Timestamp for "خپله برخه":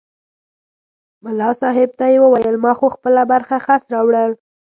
2.95-3.57